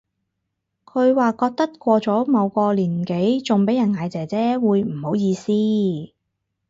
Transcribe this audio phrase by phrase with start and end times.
[0.83, 5.51] 佢話覺得過咗某個年紀仲俾人嗌姐姐會唔好意思